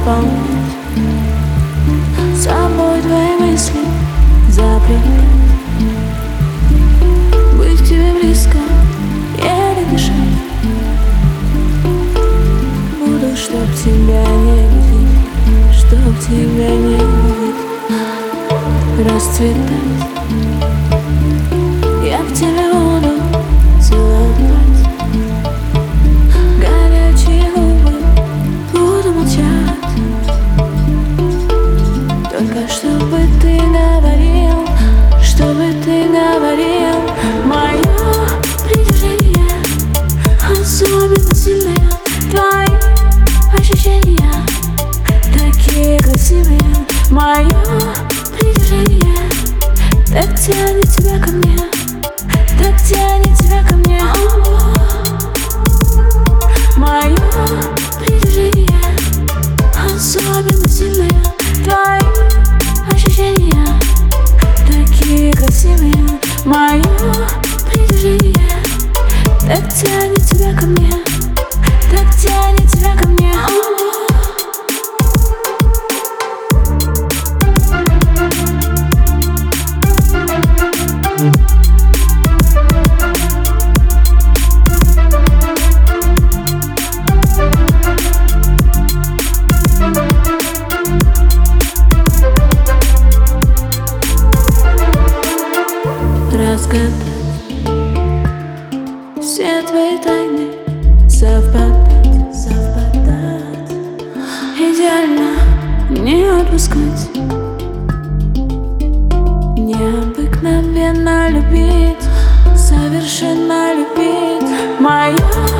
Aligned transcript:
наполнить 0.00 0.30
Собой 2.36 3.00
твои 3.02 3.36
мысли 3.38 3.80
запретать 4.48 5.04
Быть 7.58 7.80
к 7.80 7.84
тебе 7.84 8.12
близко, 8.20 8.58
еле 9.38 9.84
дышать 9.90 10.14
Буду, 12.98 13.36
чтоб 13.36 13.66
тебя 13.84 14.24
не 14.26 14.68
видеть 14.68 15.74
Чтоб 15.76 16.18
тебя 16.20 16.70
не 16.70 16.94
видеть. 16.94 17.60
Расцветать 19.06 20.39
Сильное 41.42 41.74
Твои 42.30 43.58
ощущения 43.58 44.30
Такие 45.32 45.98
красивые 46.00 46.60
Мое 47.08 47.48
притяжение 48.38 49.30
Так 50.06 50.38
тянет 50.38 50.90
тебя 50.90 51.18
ко 51.18 51.30
мне 51.30 51.56
Так 52.58 52.76
тянет 52.86 53.38
тебя 53.38 53.64
ко 53.66 53.74
мне 53.76 54.02
Мое 56.76 57.16
притяжение 57.98 58.68
Особенно 59.96 60.68
сильное 60.68 61.09
разгадать 96.50 96.90
Все 99.20 99.62
твои 99.62 99.98
тайны 99.98 100.50
совпадать, 101.08 102.34
совпадать 102.34 103.70
Идеально 104.58 105.30
не 105.90 106.24
отпускать. 106.24 107.08
Необыкновенно 109.56 111.28
любить, 111.30 112.04
совершенно 112.56 113.74
любить. 113.74 114.48
Мое 114.78 115.59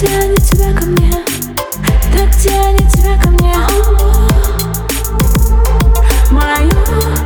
тянет 0.00 0.42
тебя 0.42 0.72
ко 0.72 0.86
мне, 0.86 1.12
так 2.10 2.34
тянет 2.36 2.90
тебя 2.90 3.18
ко 3.22 3.28
мне 3.28 3.54
мое. 6.30 7.19